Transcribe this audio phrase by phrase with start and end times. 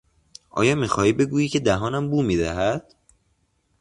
[0.51, 2.93] آیا میخواهی بگویی که دهانم بو میدهد؟